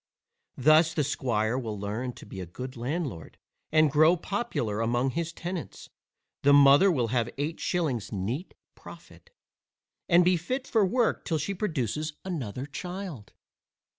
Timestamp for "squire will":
1.03-1.79